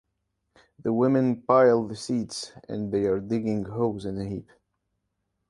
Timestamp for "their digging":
2.91-3.65